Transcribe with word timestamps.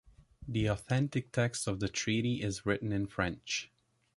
The 0.47 0.65
authentic 0.65 1.31
text 1.31 1.67
of 1.67 1.79
the 1.79 1.87
Treaty 1.87 2.41
is 2.41 2.65
written 2.65 2.91
in 2.91 3.05
French. 3.05 3.69